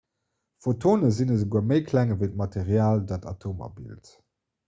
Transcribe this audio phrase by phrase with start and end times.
[0.63, 4.05] photone sinn esouguer méi kleng ewéi d'material dat atomer bilt